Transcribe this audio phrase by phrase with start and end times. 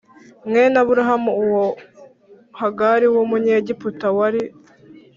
[0.47, 1.63] mwene Aburahamu uwo
[2.61, 4.43] Hagari w Umunyegiputakazi wari